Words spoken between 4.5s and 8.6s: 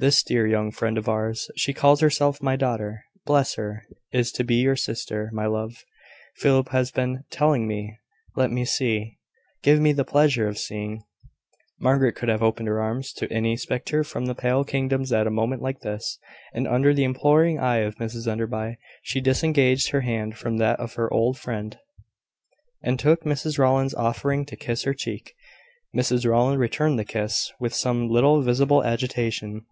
your sister, my love. Philip has been telling me. Let